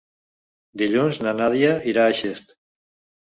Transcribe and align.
Dilluns 0.81 1.19
na 1.27 1.33
Nàdia 1.41 1.75
irà 1.93 2.05
a 2.09 2.15
Xest. 2.21 2.53